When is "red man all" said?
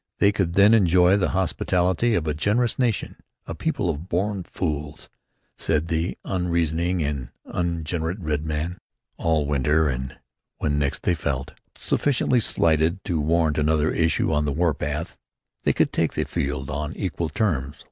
8.19-9.45